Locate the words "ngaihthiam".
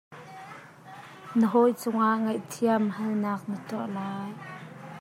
2.23-2.83